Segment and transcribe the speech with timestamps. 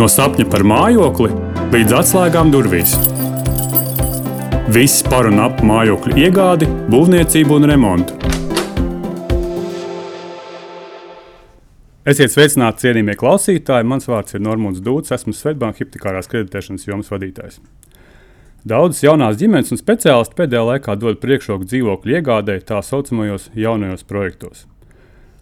[0.00, 1.26] No sapņa par mājokli
[1.74, 2.94] līdz atslēgām durvīs.
[4.72, 8.14] Viss par un ap mājokļu iegādi, būvniecību un remontu.
[12.08, 13.88] Esiet sveicināti, cienījamie klausītāji.
[13.92, 17.60] Mans vārds ir Normons Dūts, esmu Svetbānijas hipotekārās kreditēšanas jomas vadītājs.
[18.72, 24.64] Daudzas jaunās ģimenes un speciālisti pēdējā laikā dod priekšroku dzīvokļu iegādēji tā saucamajos jaunajos projektos.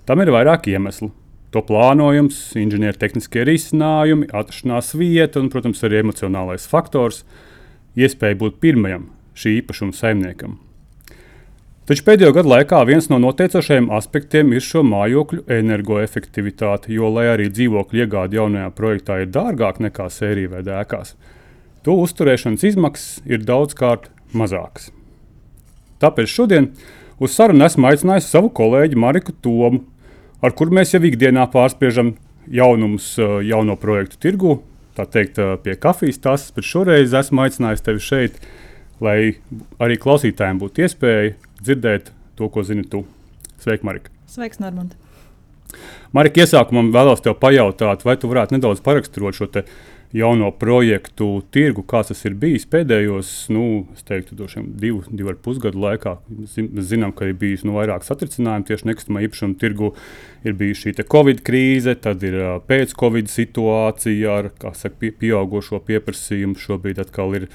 [0.03, 1.13] Tam ir vairāki iemesli
[1.55, 7.23] to plānojums, inženiertehniskie risinājumi, atrašanās vieta un, protams, arī emocionālais faktors,
[7.99, 10.59] iespēja būt pirmajam šī īpašuma saimniekam.
[11.89, 17.47] Taču pēdējo gadu laikā viens no noteicošajiem aspektiem ir šo mājokļu energoefektivitāte, jo, lai arī
[17.49, 21.15] dzīvokļu iegāde jaunajā projektā ir dārgāka nekā sērija vai dēkās,
[21.87, 24.91] to uzturēšanas izmaksas ir daudzkārt mazākas.
[26.05, 26.69] Tāpēc šodien
[27.25, 29.87] uz sarunu esmu aicinājis savu kolēģi Mariku Tomu,
[30.43, 32.15] ar kur mēs jau ikdienā pārspiežam
[32.49, 33.15] jaunumus
[33.47, 34.59] jauno projektu tirgu.
[34.99, 38.41] Tā teikt, pie kafijas tas, bet šoreiz esmu aicinājis tevi šeit,
[39.05, 39.37] lai
[39.79, 43.05] arī klausītājiem būtu iespēja dzirdēt to, ko zini tu.
[43.63, 44.11] Sveiki, Marika!
[44.31, 44.97] Sveiks, Normand!
[46.17, 49.51] Marika, iesākumā vēlos te pajautāt, vai tu varētu nedaudz paraksturot šo
[50.17, 53.65] jauno projektu tirgu, kāds tas ir bijis pēdējos, nu,
[54.09, 54.39] teiktu,
[54.81, 56.15] divu, divu ar pusgadu laikā.
[56.31, 59.93] Mēs zinām, ka ir bijis nu, vairāk satricinājumu tieši nekustamā īpašuma tirgu.
[60.47, 66.57] Ir bijusi šī Covid krīze, tad ir uh, pēc-Covid situācija ar saka, pieaugušo pieprasījumu.
[66.63, 67.49] Šobrīd atkal ir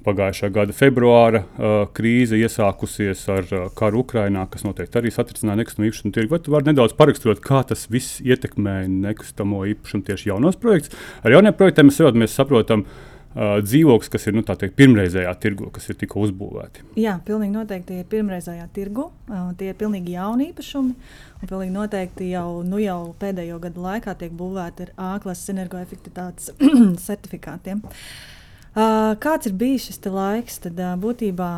[0.00, 5.90] Pagājušā gada februāra uh, krīze iesākusies ar uh, karu Ukrajinā, kas noteikti arī satricināja nekustamo
[5.90, 6.32] īpašumu tirgu.
[6.32, 10.96] Vai tu vari nedaudz paraksturot, kā tas viss ietekmē nekustamo īpašumu tieši jaunos projektus?
[11.20, 15.92] Ar jauniem projektiem mēs, mēs saprotam, uh, dzīvoklis, kas ir nu, teikt, pirmreizējā tirgu, kas
[15.92, 16.88] ir tikko uzbūvēti.
[17.04, 19.10] Jā, pilnīgi noteikti tie ir pirmreizējā tirgu.
[19.28, 21.14] Uh, tie ir pilnīgi jauni īpašumi.
[21.42, 26.54] Un pilnīgi noteikti jau, nu, jau pēdējo gadu laikā tiek būvēti ar A-klases energoefektivitātes
[27.08, 27.84] certifikātiem.
[27.84, 28.38] Uh,
[28.74, 30.60] kāds ir bijis šis laiks?
[30.62, 31.50] Tad būtībā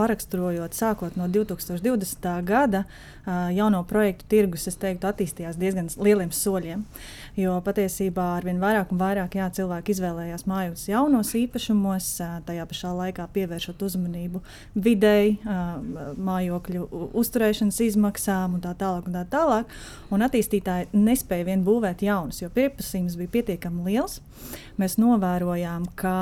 [0.00, 2.28] paraksturojot, sākot no 2020.
[2.48, 2.86] gada,
[3.52, 6.86] jauno projektu tirgus, es teiktu, attīstījās diezgan lieliem soļiem.
[7.38, 12.08] Jo patiesībā ar vien vairāk un vairāk jā, cilvēki izvēlējās mājus jaunos īpašumos,
[12.48, 14.42] tajā pašā laikā pievēršot uzmanību
[14.74, 15.36] videi,
[16.30, 16.88] mājokļu
[17.20, 19.06] uzturēšanas izmaksām un tā tālāk.
[19.10, 19.70] Un tā tālāk.
[20.14, 24.20] Un attīstītāji nespēja vien būvēt jaunus, jo pieprasījums bija pietiekami liels.
[24.80, 26.16] Mēs novērojām, ka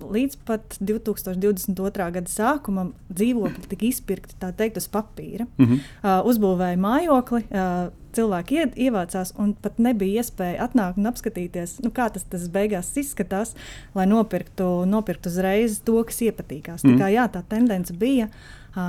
[0.00, 2.08] līdz pat 2022.
[2.18, 5.46] gada sākumam dzīvokļi tika izpirkti teikt, uz papīra.
[5.58, 5.86] Mm -hmm.
[6.02, 7.44] uh, uzbūvēja mājokli.
[7.50, 12.48] Uh, cilvēki ied, ievācās, un pat nebija iespēja atnākt un apskatīties, nu, kā tas, tas
[12.52, 13.54] beigās izskatās,
[13.94, 16.84] lai nopirktu, nopirktu uzreiz to, kas iepatīkās.
[16.84, 16.96] Mm.
[16.96, 18.30] Tā, kā, jā, tā tendence bija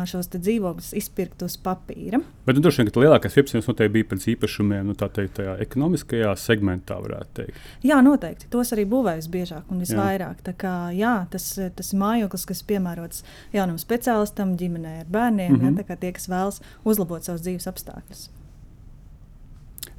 [0.09, 2.20] šos dzīvokļus izpirkt uz papīra.
[2.46, 5.58] Bet nu, droši vien, ka lielākais pieprasījums noteikti bija pēc īpašumiem, nu, tā teikt, tajā
[5.64, 7.66] ekonomiskajā segmentā, varētu teikt.
[7.88, 8.50] Jā, noteikti.
[8.53, 10.42] Tos arī būvējas biežāk un visvairāk.
[10.42, 10.48] Jā.
[10.50, 11.50] Tā kā, jā, tas,
[11.80, 13.24] tas ir mājoklis, kas piemērots
[13.56, 15.86] jaunam speciālistam, ģimenei ar bērniem, mm -hmm.
[15.90, 18.30] ja, tie, kas vēlas uzlabot savus dzīves apstākļus.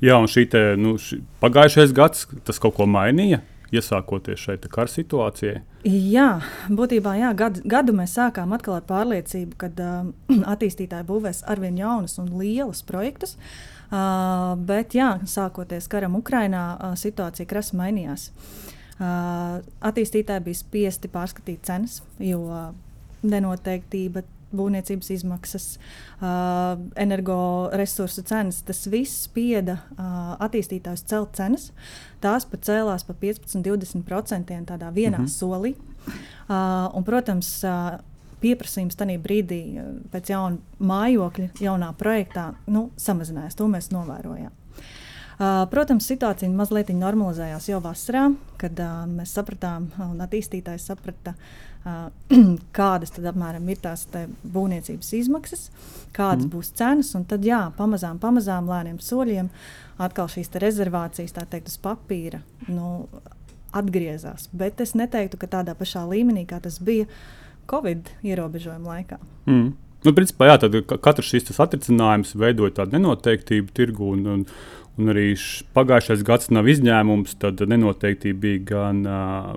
[0.00, 3.41] Jā, un šī te, nu, šī, pagājušais gads tas kaut ko mainīja
[3.74, 5.62] iesākoties šai kara situācijai?
[5.88, 6.28] Jā,
[6.72, 10.08] būtībā jā, gadu, gadu mēs sākām atkal ar pārliecību, ka uh,
[10.54, 13.36] attīstītāji būvēs arvien jaunus un lielus projektus.
[13.88, 18.30] Uh, bet, jā, sākoties karam Ukrajinā, uh, situācija krasi mainījās.
[18.98, 22.66] Uh, attīstītāji bija spiesti pārskatīt cenas, jo uh,
[23.22, 24.24] nenoteiktība
[24.54, 25.66] būvniecības izmaksas,
[26.20, 28.62] uh, energoresursu cenas.
[28.66, 31.70] Tas viss spieda uh, attīstītājus celt cenas.
[32.25, 35.32] Tās pat cēlās par 15-20% tādā vienā mm -hmm.
[35.38, 35.75] solī.
[36.48, 37.98] Uh, un, protams, uh,
[38.41, 39.62] pieprasījums tajā brīdī
[40.12, 43.54] pēc jauna mājokļa, jaunā projektā nu, samazinājās.
[43.54, 44.53] To mēs novērojām.
[45.38, 48.25] Uh, protams, situācija mazliet normalizējās jau vasarā,
[48.58, 51.69] kad uh, mēs sapratām, un attīstītājs saprata, uh,
[52.78, 54.06] kādas tad apmēram ir tās
[54.42, 55.68] būvniecības izmaksas,
[56.16, 56.52] kādas mm.
[56.52, 57.14] būs cenas.
[57.30, 59.50] Tad, jā, pamazām, pamazām, lēniem soļiem,
[60.02, 63.08] atkal šīs rezervācijas, tā teikt, uz papīra nu,
[63.76, 64.48] atgriezās.
[64.52, 67.08] Bet es neteiktu, ka tādā pašā līmenī, kā tas bija
[67.69, 69.20] Covid ierobežojuma laikā.
[69.46, 69.76] Mm.
[70.06, 74.12] Nu, principā, jā, tad katrs šis atrisinājums veidoja tādu nenoteiktību tirgu.
[74.14, 74.44] Un, un,
[74.98, 75.32] un arī
[75.76, 77.36] pagājušais gads nav izņēmums.
[77.42, 79.52] Tad nenoteiktība bija gan uh,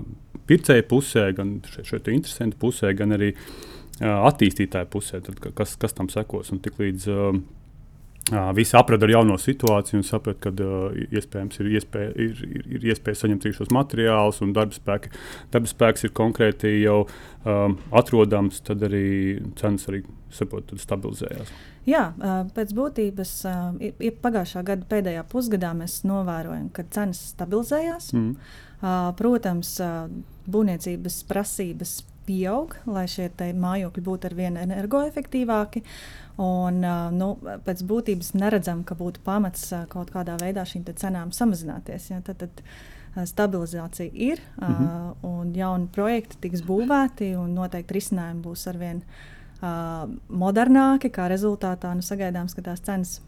[0.48, 6.10] pircēja pusē, gan šeit interesantu pusē, gan arī uh, attīstītāju pusē, tad, kas, kas tam
[6.12, 6.52] sekos.
[6.54, 7.42] Un tik līdz uh,
[8.30, 12.84] Visi aprada ar jauno situāciju un saprata, ka uh, iespējams ir iespēja, ir, ir, ir
[12.92, 15.10] iespēja saņemt šos materiālus, un darba, spēki,
[15.52, 18.62] darba spēks ir konkrēti jau um, atrodams.
[18.62, 21.50] Tad arī cenas arī saprot, stabilizējās.
[21.88, 22.04] Jā,
[22.54, 23.34] pēc būtības
[24.22, 28.12] pagājušā gada pēdējā pusgadā mēs novērojam, ka cenas stabilizējās.
[28.14, 28.36] Mm.
[29.18, 29.74] Protams,
[30.46, 33.28] būvniecības prasības pieaug, lai šie
[33.58, 35.82] mājokļi būtu ar vien energoefektīvāki.
[36.40, 36.80] Un,
[37.12, 37.28] nu,
[37.66, 42.08] pēc būtības neredzam, ka būtu pamats kaut kādā veidā šīm cenām samazināties.
[42.08, 42.22] Ja?
[42.24, 45.14] Tad, tad stabilizācija ir, mm -hmm.
[45.28, 51.10] un jauni projekti tiks būvēti, un noteikti risinājumi būs ar vien uh, modernāki.
[51.10, 53.20] Kā rezultātā nu, sagaidāms, ka tās cenas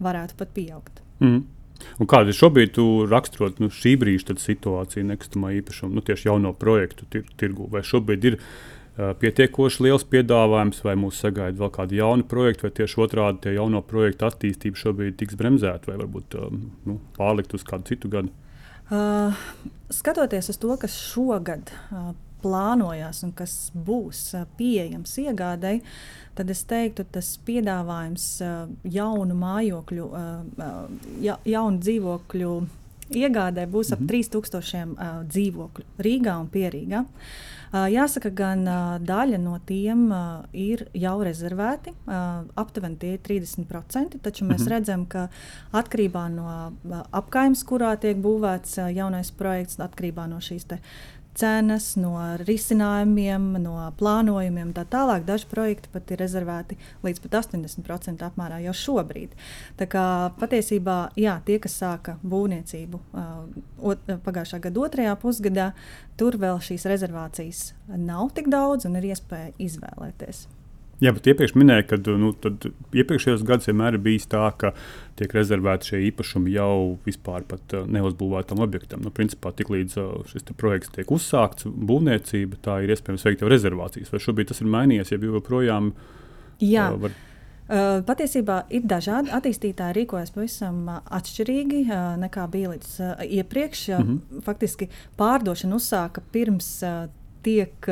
[0.00, 1.02] varētu pat pieaugt.
[1.20, 1.44] Mm.
[1.98, 2.78] Un kāda ir šobrīd
[3.10, 7.68] raksturot nu, šī brīža situācija nekustamā īpašuma, nu, tieši jauno projektu tir tirgu?
[7.70, 12.74] Vai šobrīd ir uh, pietiekoši liels piedāvājums, vai mūs sagaida vēl kādi jauni projekti, vai
[12.80, 16.48] tieši otrādi tie jauno projektu attīstība šobrīd tiks bremzēta, vai varbūt uh,
[16.88, 18.32] nu, pārlikt uz kādu citu gadu?
[18.88, 19.36] Uh,
[19.92, 22.10] skatoties uz to, kas šogad uh,
[22.42, 25.84] plānojas un kas būs pieejams iegādēji,
[26.38, 28.26] tad es teiktu, tas piedāvājums
[28.86, 30.04] jaunu mājokļu,
[31.24, 32.52] ja, jaunu dzīvokļu
[33.10, 34.28] iegādē būs ap mm -hmm.
[34.30, 37.04] 3000 dzīvokļu Rīgā un Pierīgā.
[37.72, 38.64] Jāsaka, gan
[39.04, 40.08] daļa no tiem
[40.52, 41.92] ir jau rezervēti,
[42.56, 44.68] aptuveni tie ir 30%, taču mēs mm -hmm.
[44.68, 45.28] redzam, ka
[45.72, 50.64] atkarībā no apkaimes, kurā tiek būvēts jaunais projekts, atkarībā no šīs
[51.38, 55.24] cenas, no risinājumiem, no plānojumiem un tā tālāk.
[55.28, 59.38] Daži projekti pat ir rezervēti līdz pat 80% apmērā jau šobrīd.
[59.78, 60.04] Tā kā
[60.40, 65.72] patiesībā jā, tie, kas sāka būvniecību uh, pagājušā gada otrajā pusgadā,
[66.18, 67.64] tur vēl šīs rezervācijas
[67.94, 70.46] nav tik daudz un ir iespēja izvēlēties.
[70.98, 72.32] Jā, bet iepriekš minēju, ka nu,
[72.98, 74.72] iepriekšējos gados vienmēr ir bijis tā, ka
[75.18, 79.04] tiek rezervēti šie īpašumi jau vispār uh, neuzbūvētam objektam.
[79.06, 84.10] Nu, principā, tiklīdz uh, šis projekts tiek uzsākts, būvniecība, tā ir iespējams veikt jau rezervācijas.
[84.10, 85.92] Vai šobrīd tas ir mainījies, ja joprojām?
[86.66, 86.88] Jā.
[86.90, 87.14] Uh, var...
[87.68, 92.98] Uh, patiesībā ir dažādi attīstītāji, rīkojas pavisam uh, atšķirīgi uh, nekā bija līdz
[93.38, 93.86] iepriekš.
[93.92, 94.42] Mm -hmm.
[94.50, 94.90] Faktiski
[95.20, 96.82] pārdošana uzsāka pirms
[97.48, 97.88] tiek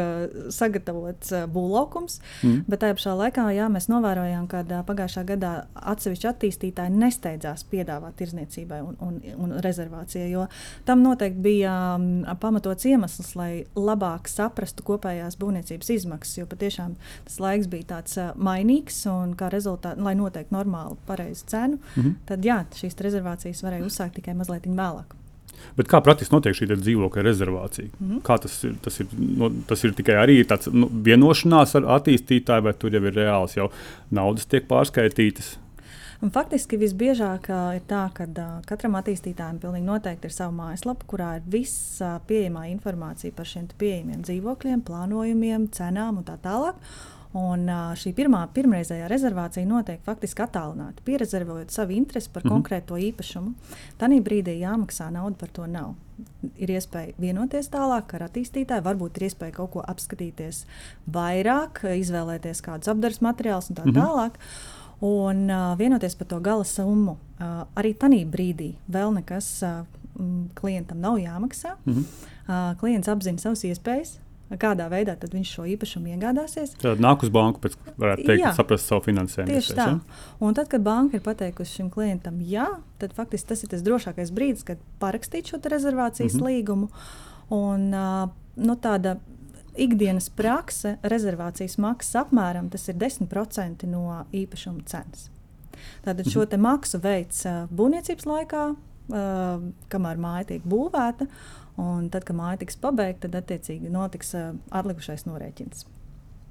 [0.52, 2.62] sagatavots būvlaukums, mm.
[2.70, 5.52] bet tajā pašā laikā jā, mēs novērojām, ka pagājušā gadā
[5.92, 10.46] atsevišķi attīstītāji nesteidzās piedāvāt tirzniecībai un, un, un rezervācijai, jo
[10.88, 11.74] tam noteikti bija
[12.42, 16.96] pamatots iemesls, lai labāk saprastu kopējās būvniecības izmaksas, jo patiešām
[17.28, 22.16] tas laiks bija tāds mainīgs un kā rezultātā, lai noteikti normālu, pareizu cenu, mm -hmm.
[22.26, 25.16] tad jā, šīs rezervācijas varēja uzsākt tikai mazliet vēlāk.
[25.76, 27.90] Bet kā praktiski notiek šī dzīvokļa rezervācija?
[27.98, 28.22] Mm -hmm.
[28.26, 28.74] Kā tas ir?
[28.82, 33.04] Tas ir, no, tas ir tikai arī tāds nu, vienošanās ar attīstītāju, vai tur jau
[33.04, 33.70] ir reāls jau
[34.10, 35.56] naudas tiek pārskaitītas?
[36.24, 41.36] Un faktiski visbiežāk uh, ir tā, ka uh, katram attīstītājam noteikti ir sava mājaslapa, kurā
[41.36, 46.80] ir visa uh, pieejamā informācija par šiem pieejamiem dzīvokļiem, plānojumiem, cenām un tā tālāk.
[47.36, 47.68] Un
[48.00, 52.54] šī pirmā, pirmreizējā rezervācija notiek faktiski attālināti, pierezervējot savu interesi par mm -hmm.
[52.54, 53.52] konkrēto īpašumu.
[53.98, 55.94] Tanī brīdī jāmaksā nauda par to nav.
[56.56, 60.64] Ir iespēja vienoties tālāk ar attīstītāju, varbūt ir iespēja kaut ko apskatīties
[61.12, 64.02] vairāk, izvēlēties kādus apgabals materiālus un tā mm -hmm.
[64.02, 64.32] tālāk.
[65.00, 67.16] Un uh, vienoties par to gala summu.
[67.40, 69.84] Uh, arī tajā brīdī vēl nekas uh,
[70.54, 71.74] klientam nav jāmaksā.
[71.84, 72.04] Mm -hmm.
[72.48, 74.18] uh, klients apzina savas iespējas,
[74.54, 76.76] kādā veidā viņš šo īpašumu iegādāsies.
[76.78, 79.50] Tad nāk uz banku, pēc varētu teikt, jā, saprast savu finansējumu.
[79.50, 79.86] Tieši tā.
[79.90, 80.26] Ja?
[80.38, 82.68] Un tad, kad banka ir pateikusi šim klientam jā,
[83.02, 86.46] tad faktiski tas ir tas drošākais brīdis, kad parakstīt šo rezervācijas mm -hmm.
[86.46, 86.88] līgumu.
[87.50, 89.16] Un, uh, nu, tāda
[89.76, 95.30] ikdienas prakse, rezervācijas maksas apmēram tas ir 10% no īpašuma cenas.
[96.04, 96.58] Tātad šo mm -hmm.
[96.58, 101.26] maksu veids būvniecības laikā, uh, kamēr māja tiek būvēta.
[101.76, 105.84] Un tad, kad māja tiks pabeigta, tad attiecīgi notiks atlikušais norēķins.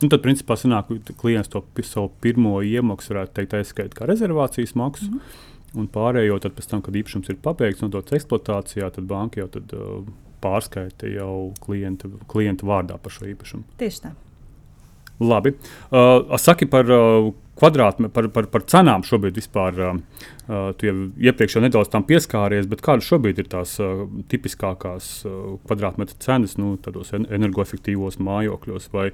[0.03, 5.07] Un tad, principā, sanāk, klients to savu pirmo iemaksu varētu teikt, aizskaitīt kā rezervācijas maksu.
[5.11, 5.51] Mm -hmm.
[5.75, 9.73] Un pārējo, tad, tam, kad īpašums ir pabeigts un dots eksploatācijā, tad banka jau tad,
[9.73, 10.05] uh,
[10.41, 13.63] pārskaita jau klienta, klienta vārdā par šo īpašumu.
[13.77, 14.11] Tieši tā.
[15.19, 15.55] Labi.
[15.91, 19.77] Uh, saki par uh, kvadrātmetru, par, par, par cenām šobrīd vispār.
[19.79, 20.95] Uh, uh, tu jau
[21.29, 26.57] iepriekš jau nedaudz tam pieskāries, bet kādas šobrīd ir tās uh, tipiskākās uh, kvadrātmetru cenas
[26.59, 29.09] nu, tādos energoefektīvos mājokļos, vai,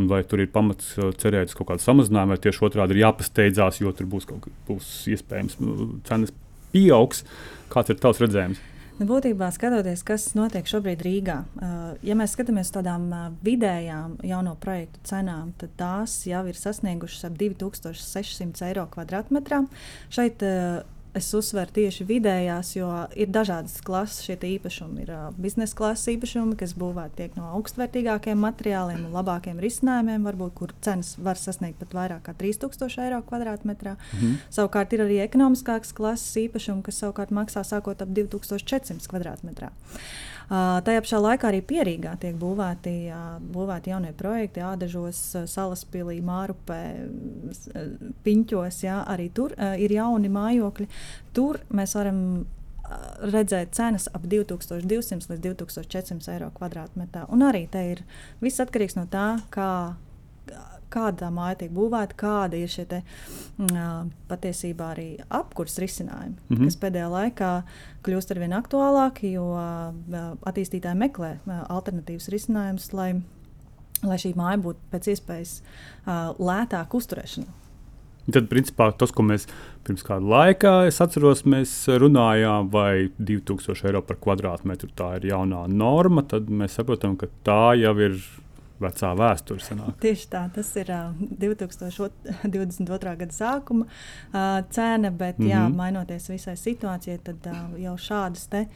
[0.00, 3.82] vai tur ir pamats uh, cerēt uz kaut kādu samazinājumu, vai tieši otrādi ir jāpasteidzās,
[3.84, 6.32] jo tur būs, kaut, būs iespējams nu, cenas
[6.72, 7.26] pieaugs.
[7.72, 8.71] Kāds ir tavs redzējums?
[9.02, 11.34] Nu, būtībā skatoties, kas notiek šobrīd Rīgā,
[12.06, 13.08] ja mēs skatāmies uz tādām
[13.42, 19.64] vidējām jauno projektu cenām, tad tās jau ir sasniegušas ap 2600 eiro kvadrātmetrā.
[20.06, 20.46] Šeit
[21.16, 22.88] es uzsveru tieši vidējās, jo
[23.18, 25.04] ir dažādas klases šie īpašumi.
[25.04, 30.74] Ir uh, biznesa klases īpašumi, kas būvēti no augstvērtīgākiem materiāliem un labākiem risinājumiem, varbūt, kur
[30.84, 33.96] cenas var sasniegt pat vairāk kā 3000 eiro kvadrātmetrā.
[34.16, 34.34] Mhm.
[34.52, 39.72] Savukārt ir arī ekonomiskākas klases īpašumi, kas savukārt maksā sākot ap 2400 kvadrātmetrā.
[40.50, 42.94] Tajā pašā laikā arī Pierīgā tiek būvēti,
[43.54, 45.20] būvēti jaunie projekti, Ādažos,
[45.50, 46.80] Salaspīlī, Mārupē,
[48.24, 48.80] Piņķos.
[48.86, 50.88] Jā, arī tur ir jauni mājokļi.
[51.36, 52.20] Tur mēs varam
[53.32, 57.24] redzēt cenas ap 2200 līdz 2400 eiro kvadrātmetrā.
[57.32, 58.02] Un arī te ir
[58.42, 59.70] viss atkarīgs no tā, kā
[60.92, 66.70] kāda māja tiek būvēta, kāda ir šie te, uh, patiesībā arī apkurss risinājumi, mm -hmm.
[66.70, 67.52] kas pēdējā laikā
[68.04, 69.46] kļūst ar vien aktuālāki, jo
[70.46, 73.10] attīstītāji meklē alternatīvas risinājumus, lai,
[74.02, 75.58] lai šī māja būtu pēc iespējas
[76.38, 77.62] lētāka uzturēšanai.
[78.30, 79.48] Tad, principā, tas, ko mēs
[79.82, 85.64] pirms kāda laika, es atceros, mēs runājām, vai 2000 eiro par kvadrātmetru tā ir jaunā
[85.66, 88.20] norma, tad mēs saprotam, ka tā jau ir
[88.82, 89.62] vecā vēsture.
[89.62, 89.94] Sanāk.
[90.02, 93.14] Tieši tā, tas ir uh, 2022.
[93.22, 93.86] gada sākuma
[94.70, 95.50] cena, bet mm -hmm.
[95.50, 95.76] jā, mhm.
[95.76, 97.48] mainoties visai situācijai, tad
[97.78, 98.66] jau šādas te.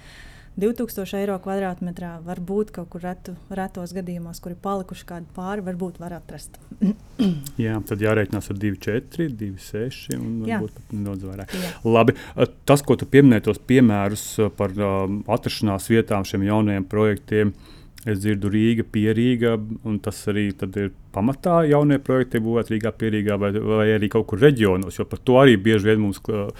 [0.56, 5.64] 2000 eiro kvadrātmetrā var būt kaut kur retu, retos gadījumos, kur ir palikuši kādi pāri,
[5.66, 6.56] varbūt var atrast.
[7.64, 11.52] Jā, tad jārēķinās ar 2,4, 2,6 un varbūt pat nedaudz vairāk.
[11.60, 11.72] Jā.
[11.84, 12.16] Labi,
[12.64, 14.24] tas, ko tu pieminēji, tos piemērus
[14.56, 20.48] par um, atrašanās vietām šiem jaunajiem projektiem, uh, Es dzirdu Rīga, Pierīga, un tas arī
[20.52, 24.98] ir pamatā jaunie projekti būvēt Rīgā, Pierīgā vai, vai arī kaut kur reģionos.
[25.00, 26.50] Jo par to arī bieži vien mums uh,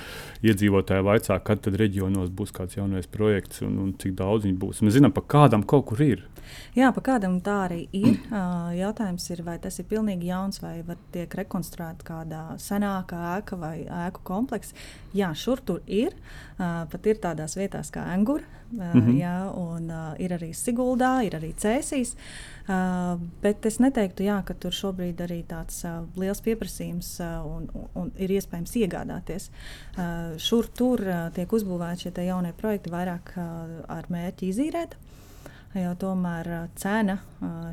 [0.47, 4.83] iedzīvotāji vaicā, kad tad reģionos būs kāds jaunais projekts un, un cik daudz viņi būs.
[4.87, 6.25] Mēs zinām, pa kādam kaut kur ir.
[6.77, 8.15] Jā, pa kādam tā arī ir.
[8.37, 10.83] Uh, jautājums ir, vai tas ir pilnīgi jauns vai
[11.15, 14.75] tiek rekonstruēta kāda senāka ēka vai ēku komplekss.
[15.17, 16.13] Jā, šur tur ir.
[16.59, 19.17] Uh, pat ir tādās vietās kā Angura, mm -hmm.
[19.21, 22.17] jā, un ir arī Siguldā, ir arī Cēsīs.
[23.43, 27.67] Bet es neteiktu, jā, ka tur šobrīd arī tāds uh, liels pieprasījums uh, un,
[27.99, 29.51] un, ir iespējams iegādāties.
[29.97, 34.97] Uh, šur tur uh, tiek uzbūvēti šie jaunie projekti vairāk uh, ar mērķi izīrēt.
[35.77, 36.47] Jo tomēr
[36.81, 37.19] cena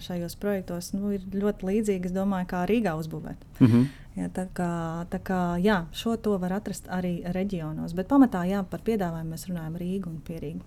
[0.03, 3.45] šajos projektos nu, ir ļoti līdzīga, domāju, kā Rīgā uzbūvēt.
[3.61, 3.85] Mm -hmm.
[4.15, 8.63] ja, tā kā, tā kā, jā, šo to var atrast arī reģionos, bet pamatā jā,
[8.63, 10.61] par piedāvājumu mēs runājam Rīgu un Pierīgu.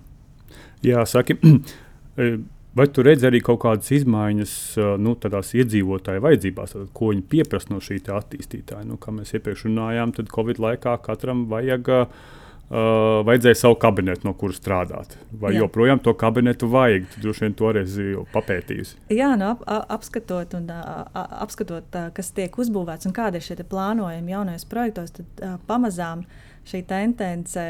[0.82, 1.36] Jā, saki,
[2.76, 4.54] vai tu redzi arī kaut kādas izmaiņas
[5.02, 8.87] nu, tādās iedzīvotāju vajadzībās, tad, ko viņi pieprasa no šī attīstītāja?
[8.88, 12.26] Nu, kā mēs iepriekš runājām, tad Covid laikā katram vajag uh,
[12.68, 15.14] vajadzēja savu kabinetu, no kuras strādāt.
[15.30, 15.62] Vai Jā.
[15.62, 17.06] joprojām to kabinetu vajag?
[17.14, 18.99] Tu droši vien toreiz jau papētījusi.
[19.14, 19.62] Jā, nu, ap,
[19.97, 20.66] apskatot, un,
[21.14, 26.26] apskatot, kas tiek uzbūvēts un kādi ir šie plānojumi jaunajos projektos, tad pamazām
[26.66, 27.66] šī tendence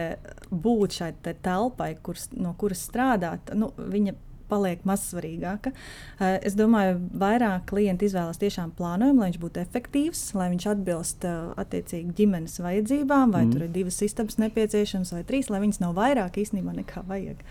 [0.50, 4.16] būt šai te telpai, kurs, no kuras strādāt, nu, viņa
[4.50, 5.72] paliek mazsvarīgāka.
[5.72, 11.26] Eh, es domāju, vairāk klienti izvēlas tiešām plānojumu, lai viņš būtu efektīvs, lai viņš atbilst
[11.28, 13.52] eh, attiecīgi ģimenes vajadzībām, vai mm.
[13.54, 17.42] tur ir divas sistēmas nepieciešamas vai trīs, lai viņas nav vairāk īstenībā nekā vajag.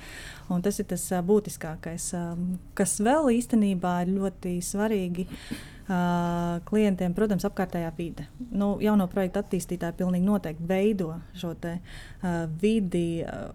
[0.53, 2.11] Un tas ir tas uh, būtiskākais,
[2.77, 5.25] kas vēl īstenībā ir ļoti svarīgi.
[5.85, 8.23] Uh, klientiem, protams, apkārtējā vide.
[8.57, 13.21] Nu, jauno projektu attīstītāji pilnīgi noteikti veido šo te, uh, vidi.
[13.21, 13.53] Uh,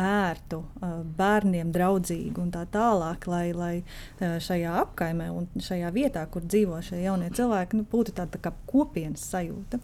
[0.00, 0.62] ērtu,
[1.18, 3.74] bērniem draudzīgu un tā tālāk, lai, lai
[4.20, 8.54] šajā apkaimē un šajā vietā, kur dzīvo šie jaunie cilvēki, nu, būtu tāda tā kā
[8.70, 9.80] kopienas sajūta.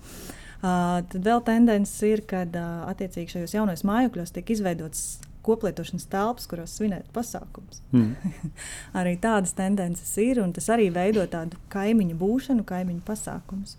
[0.59, 6.49] Uh, tad vēl tendence ir, ka uh, attiecīgi šajos jaunajos mājokļos tiek izveidotas koplietošanas telpas,
[6.51, 7.79] kuros svinēt pasākumus.
[7.95, 8.33] Mm.
[8.99, 13.77] arī tādas tendences ir, un tas arī veido tādu kaimiņu būšanu, kaimiņu pasākumus.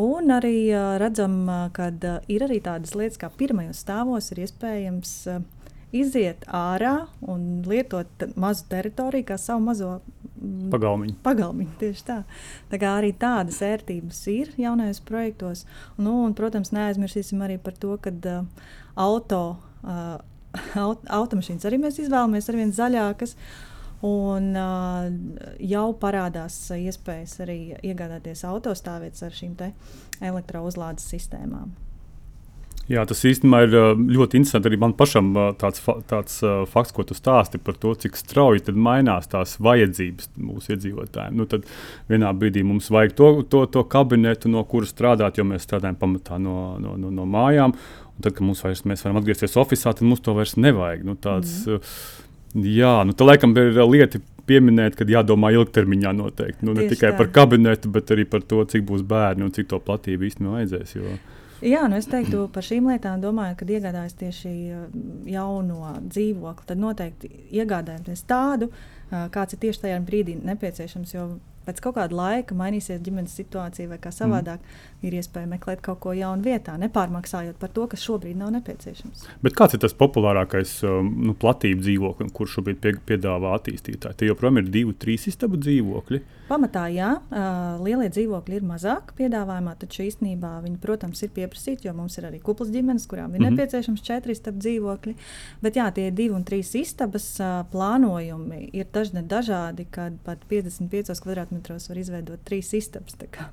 [0.00, 1.40] Un arī uh, redzam,
[1.72, 1.88] ka
[2.28, 5.40] ir arī tādas lietas, kā pirmajos stāvos ir iespējams uh,
[5.96, 6.94] iziet ārā
[7.26, 11.16] un lietot mazu teritoriju kā savu mazo mm, pagalmiņu.
[11.24, 12.18] pagalmiņu tieši tā.
[12.70, 15.64] tā kā arī tādas ērtības ir jaunajos projektos.
[15.98, 19.42] Nu, un, protams, neaizmirsīsim arī par to, ka uh, auto,
[19.82, 20.14] uh,
[20.78, 23.36] aut, automašīnas arī mēs izvēlamies ar vien zaļākas.
[24.06, 25.10] Un uh,
[25.60, 29.58] jau parādās iespējas arī iegādāties autostāvvietas ar šīm
[30.24, 31.74] elektrouzlādes sistēmām.
[32.90, 33.74] Jā, tas īstenībā ir
[34.10, 34.66] ļoti interesanti.
[34.66, 35.28] Arī man pašam
[35.60, 36.40] tāds, tāds
[36.72, 41.36] fakts, ko tu stāsti par to, cik strauji mainās tās vajadzības mūsu iedzīvotājiem.
[41.38, 41.68] Nu, tad
[42.10, 46.40] vienā brīdī mums vajag to, to, to kabinetu, no kuras strādāt, jo mēs strādājam pamatā
[46.42, 47.76] no, no, no, no mājām.
[48.10, 51.06] Un tad, kad mums vairs, mēs varam atgriezties oficiālā, tad mums to vairs nevajag.
[51.06, 51.94] Nu, tāds, mm.
[52.66, 54.18] Jā, nu, tā laikam ir lieta
[54.50, 56.66] pieminēt, ka jādomā ilgtermiņā noteikti.
[56.66, 57.18] Nu, ne Tieši tikai tā.
[57.20, 60.96] par kabinetu, bet arī par to, cik būs bērni un cik to platību īstenībā vajadzēs.
[60.98, 61.20] Jo...
[61.60, 64.84] Jā, nu es teiktu par šīm lietām, domāju, kad iegādājas tieši uh,
[65.28, 71.12] jauno dzīvokli, tad noteikti iegādājamies tādu, uh, kāds ir tieši tajā brīdī nepieciešams.
[71.14, 71.26] Jo
[71.70, 75.06] pēc kaut kāda laika mainīsies ģimenes situācija, vai kā savādāk, mm.
[75.06, 79.26] ir iespēja meklēt kaut ko jaunu vietā, nepārmaksājot par to, kas šobrīd nav nepieciešams.
[79.44, 84.20] Bet kāds ir tas populārākais um, nu, platību dzīvoklis, kurš šobrīd pie, piedāvā attīstītāji?
[84.20, 86.22] Tie joprojām ir divi, trīs istabu dzīvokļi.
[86.50, 87.12] Pamatā, jā,
[87.78, 92.40] lielie dzīvokļi ir mazāk piedāvājumā, taču īstenībā viņi, protams, ir pieprasīti, jo mums ir arī
[92.42, 93.44] kuplas ģimenes, kurām ir mm.
[93.44, 93.60] -hmm.
[93.60, 95.14] nepieciešams četri istabu dzīvokļi.
[95.62, 97.28] Bet jā, tie divi un trīs istabas
[97.70, 101.22] plānojumi ir dažne dažādi, kad pat 55
[101.60, 103.16] kvadrātmetros var izveidot trīs istabas.
[103.20, 103.48] Tā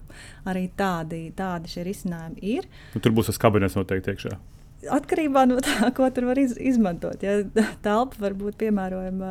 [0.48, 2.68] Arī tādi, tādi šie risinājumi ir.
[2.96, 4.38] Nu, tur būs tas kabinets noteikti iekšā.
[4.94, 7.24] Atkarībā no tā, ko tur var iz, izmantot.
[7.26, 7.42] Ja
[7.84, 9.30] telpa var būt piemērojama,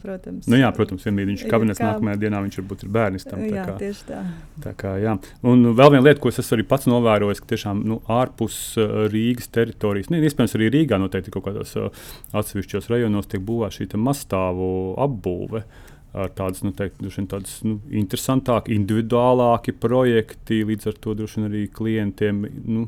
[0.00, 0.46] protams.
[0.46, 3.26] Nu, jā, protams, vienmīļš viņš ir kabinets, kā- nākamajā dienā viņš varbūt ir bērns.
[3.26, 4.20] Jā, kā- tieši tā.
[4.62, 5.16] Tā kā, jā.
[5.42, 9.50] un vēl viena lieta, ko es arī pats novērojis, ka tiešām nu, ārpus uh, Rīgas
[9.50, 11.90] teritorijas, ne, iespējams, arī Rīgā noteikti kaut kādos uh,
[12.32, 15.64] atsevišķos rajonos tiek būvēta šī mazstāvu apbūve.
[15.64, 21.64] Ar tādas nu, teikt, tādas nu, interesantākas, individuālāki projekti, līdz ar to droši vien arī
[21.74, 22.44] klientiem.
[22.64, 22.86] Nu,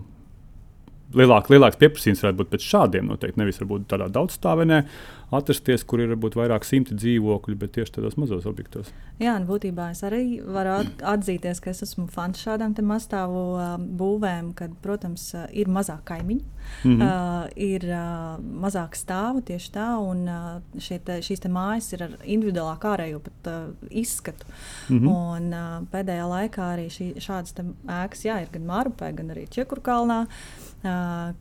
[1.16, 3.38] Lielāk, lielāks pieprasījums varētu būt pēc šādiem noteikti.
[3.38, 4.80] Nevis varbūt tādā daudzstāvenē
[5.34, 8.92] atrasties, kur ir varbūt vairāk simti dzīvokļu, bet tieši tādos mazos objektos.
[9.18, 13.42] Jā, un būtībā es arī varu at- atzīties, ka es esmu fans šādām mazstāvu
[13.98, 16.44] būvēm, kad, protams, ir mazāk kaimiņu,
[16.84, 16.96] mm.
[16.96, 17.02] -hmm.
[17.02, 20.60] uh, ir uh, mazāk stāvu tieši tā, un uh,
[21.04, 24.46] te, šīs te mājas ir ar individuālāku ārējo pat, uh, izskatu.
[24.88, 24.98] Mm.
[24.98, 25.08] -hmm.
[25.08, 27.54] Un uh, pēdējā laikā arī šī, šādas
[27.86, 30.26] ēkas, jā, ir gan Mārupē, gan arī Čekurkalnā.
[30.26, 30.66] Uh,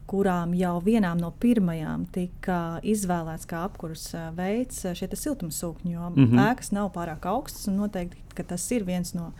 [0.09, 6.23] kurām jau vienām no pirmajām tika izvēlēts kā apkurss veids šie siltumsūkņi, jo mm.
[6.23, 6.45] -hmm.
[6.49, 7.67] ēkas nav pārāk augstas.
[7.67, 9.31] un Noteikti ka tas ir viens no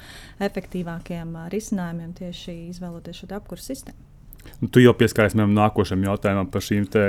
[0.44, 4.00] efektīvākajiem risinājumiem tieši izvēloties šo apkurss sistēmu.
[4.62, 7.06] Un tu jau pieskaries manam nākošajam jautājumam par šīm te,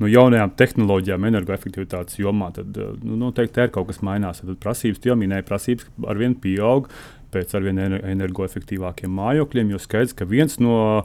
[0.00, 2.50] nu, jaunajām tehnoloģijām, energoefektivitātes jomā.
[2.56, 4.40] Tad nu, noteikti ir kaut kas mainās.
[4.42, 6.88] Tad prasības, jau minēja, prasības arvien pieaug
[7.30, 9.74] pēc arvien ener- energoefektīvākiem mājokļiem.
[9.74, 10.78] Jo skaidrs, ka viens no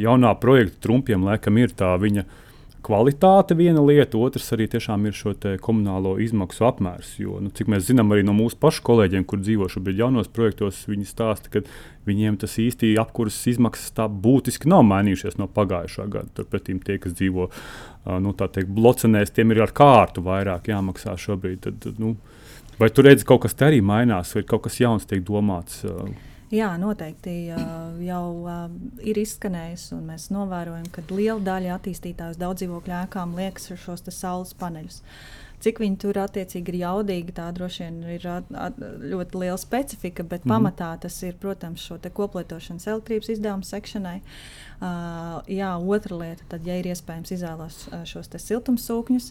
[0.00, 2.24] jaunā projekta trumpiem laikam ir tā viņa
[2.84, 7.14] kvalitāte, viena lieta, otrs arī tiešām ir šo komunālo izmaksu apmērs.
[7.20, 10.84] Jo, nu, cik mēs zinām, arī no mūsu pašu kolēģiem, kur dzīvo šobrīd jaunos projektos,
[10.90, 11.62] viņi stāsta, ka
[12.08, 16.32] viņiem tas īsti apkurses izmaksas tā būtiski nav mainījušies no pagājušā gada.
[16.38, 17.50] Turpretī tie, kas dzīvo
[18.24, 21.66] nu, teikt, blocenēs, tiem ir ar kārtu vairāk jāmaksā šobrīd.
[21.66, 22.16] Tad, nu,
[22.80, 25.84] vai tu redzi, ka kaut kas te arī mainās, vai kaut kas jauns tiek domāts?
[25.88, 26.08] ā?
[26.48, 27.32] Jā, noteikti
[28.06, 28.22] jau
[29.04, 34.06] ir izskanējis, un mēs novērojam, ka liela daļa attīstītāju uz daudzdzīvokļu ēkām liekas ar šos
[34.16, 35.02] saules paneļus.
[35.58, 40.22] Cik viņi tur attiecīgi ir jaudīgi, tā droši vien ir at, at, ļoti liela specifika,
[40.22, 40.50] bet mm.
[40.50, 40.54] -hmm.
[40.54, 44.20] pamatā tas ir, protams, šo te koplietošanas elektrības izdevumu sekšanai.
[44.22, 49.26] Uh, jā, otra lieta, tad, ja ir iespējams izvēlēties uh, šos siltumsūkņus,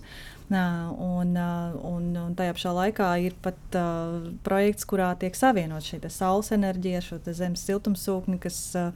[0.51, 5.87] uh, un, uh, un, un tajā pašā laikā ir pat uh, projekts, kurā tiek savienot
[5.87, 8.91] šī saules enerģija, šo zemes siltumsūkni, kas, uh,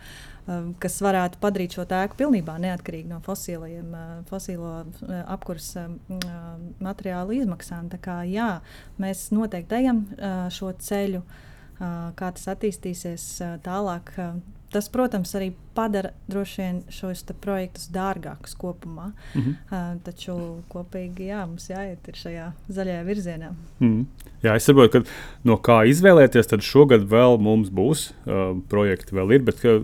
[0.49, 5.87] uh, kas varētu padarīt šo ēku pilnībā neatkarīgu no fosiliem, uh, fosilo uh, apkurss uh,
[5.87, 7.87] uh, materiālu izmaksām.
[7.95, 8.57] Tā kā jā,
[8.99, 14.17] mēs noteikti ejam uh, šo ceļu, uh, kā tas attīstīsies uh, tālāk.
[14.19, 19.09] Uh, Tas, protams, arī padara droši vien šos projektus dārgākus kopumā.
[19.35, 19.55] Mhm.
[19.67, 20.35] Uh, taču
[20.71, 23.51] kopīgi jā, mums jāiet šajā zaļajā virzienā.
[23.83, 24.05] Mm.
[24.41, 29.35] Jā, es saprotu, ka no kā izvēlēties, tad šogad vēl mums būs uh, projekti, vēl
[29.35, 29.43] ir.
[29.49, 29.75] Bet, ka,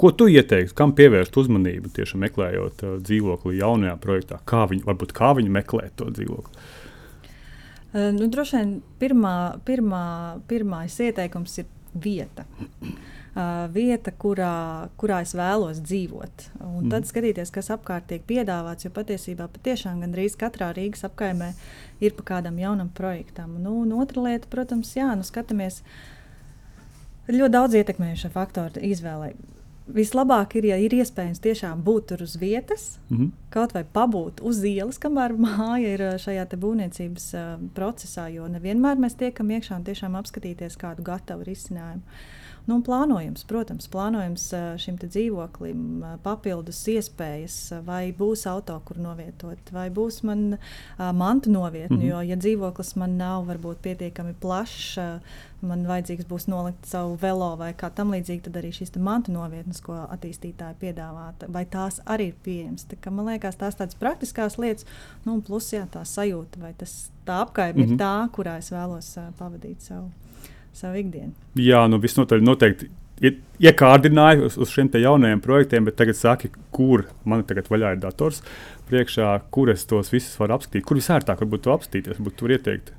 [0.00, 4.40] ko tu ieteiktu, kam pievērst uzmanību tieši meklējot uh, dzīvokli jaunajā projektā?
[4.48, 6.64] Kā viņi, varbūt kā viņi meklē to dzīvokli?
[7.92, 8.72] Uh, nu, droši vien
[9.04, 9.36] pirmā,
[9.68, 10.06] pirmā,
[10.48, 12.48] pirmais ieteikums ir vieta.
[13.34, 16.44] Uh, vieta, kurā, kurā es vēlos dzīvot.
[16.60, 17.08] Un tad Mhm.
[17.10, 18.84] skatīties, kas apkārt tiek piedāvāts.
[18.84, 21.52] Jo patiesībā patiešām gandrīz katrā Rīgas apkaimē
[22.00, 23.58] ir pa kādam jaunam projektam.
[23.60, 25.82] Nu, un otra lieta, protams, jā, nu, skatāmies
[27.28, 29.32] ļoti daudz ietekmējušie faktori izvēlē.
[29.94, 33.32] Vislabāk ir, ja ir iespējams tiešām būt tur uz vietas, Mhm.
[33.50, 39.16] kaut vai pabūt uz ielas, kamēr māja ir šajā būvniecības uh, procesā, jo nevienmēr mēs
[39.18, 42.00] tiekam iekšā un tiešām apskatīties kādu gatavu risinājumu.
[42.64, 44.46] Nu, plānojums, protams, plānojums
[44.80, 50.56] šim dzīvoklim, papildus iespējas, vai būs auto, kur novietot, vai būs man
[50.96, 51.96] mantu novietni.
[51.96, 52.08] Mm -hmm.
[52.08, 54.96] Jo, ja dzīvoklis man nav varbūt pietiekami plašs,
[55.60, 59.80] man vajadzīgs būs nolikt savu velo vai kā tam līdzīgi, tad arī šīs mantu novietnes,
[59.80, 62.84] ko attīstītāji piedāvā, vai tās arī ir pieejamas.
[62.84, 64.86] Tā, man liekas, tās tādas praktiskas lietas,
[65.24, 67.86] nu, un plus jā, tā sajūta, vai tas, tā apgājuma mm -hmm.
[67.86, 68.00] ir mhm.
[68.00, 70.10] tā, kurā es vēlos uh, pavadīt savu
[70.76, 71.32] savu ikdienu.
[71.60, 72.90] Jā, nu visnotaļ noteikti.
[73.62, 78.42] Iekārdināju uz, uz šiem jaunajiem projektiem, bet tagad saki, kur man tagad vaļā ir dators
[78.90, 80.84] priekšā, kur es tos visus varu apskatīt.
[80.84, 82.92] Kur visērtāk varbūt to apskatīties, varbūt tur ieteikt.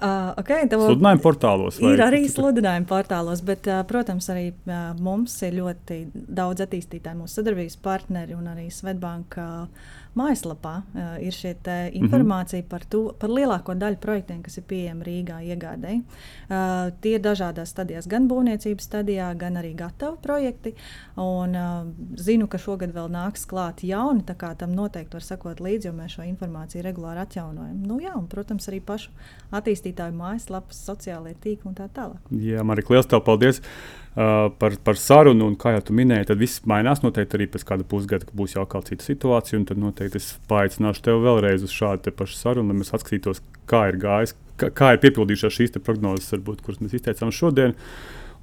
[0.00, 1.76] Uh, okay, sludinājuma portālos.
[1.84, 7.40] Ir arī sludinājuma portālos, bet, uh, protams, arī uh, mums ir ļoti daudz attīstītāju, mūsu
[7.40, 9.48] sadarbības partneri un arī Svetbanka.
[9.66, 11.54] Uh, mājaslapā uh, ir šī
[11.98, 12.68] informācija mm -hmm.
[12.68, 16.02] par, to, par lielāko daļu projektiem, kas ir pieejami Rīgā iegādēji.
[16.50, 20.74] Uh, tie ir dažādās stadijās, gan būvniecības stadijā, gan arī gatavi projekti.
[21.16, 25.60] Un, uh, zinu, ka šogad vēl nāks klāt jauni, tā kā tam noteikti var sekot
[25.60, 27.82] līdzi, jo mēs šo informāciju regulāri atjaunojam.
[27.86, 29.10] Nu, jā, un, protams, arī pašu
[29.52, 32.20] attīstītāju mājaslapas, sociālajie tīkli un tā tālāk.
[32.30, 33.62] Jā, Marika, liels paldies!
[34.10, 36.98] Uh, par, par sarunu, un kā jau minēji, tad viss mainās.
[37.04, 41.04] Noteikti arī pēc kāda pusgada būs jau kāda cita situācija, un tad noteikti es paaicināšu
[41.06, 43.38] tevi vēlreiz uz šādu pašu sarunu, lai mēs atskatītos,
[43.70, 47.76] kā ir gājis, kā, kā ir piepildījušās šīs prognozes, varbūt, kuras mēs izteicām šodien.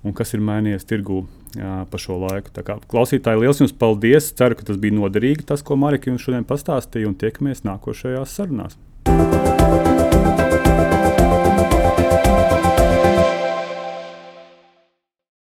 [0.08, 1.23] Un kas ir mainījies tirgū
[1.58, 2.53] jā, pa šo laiku.
[2.56, 4.30] Tā kā, klausītāji, liels jums paldies!
[4.39, 8.80] Ceru, ka tas bija noderīgi, tas, ko Marika jums šodien pastāstīja, un tiekamies nākošajās sarunās.